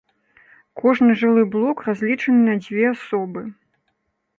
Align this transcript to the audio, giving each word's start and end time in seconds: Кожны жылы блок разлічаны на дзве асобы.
Кожны 0.83 1.17
жылы 1.21 1.43
блок 1.57 1.85
разлічаны 1.91 2.41
на 2.51 2.59
дзве 2.65 2.83
асобы. 2.97 3.41